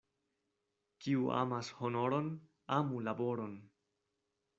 [1.03, 2.31] Kiu amas honoron,
[2.79, 3.53] amu laboron.